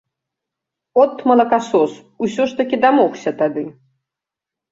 От, 1.01 1.13
малакасос, 1.31 1.93
усё 2.27 2.43
ж 2.53 2.59
такі 2.61 2.75
дамогся 2.85 3.31
тады! 3.43 3.63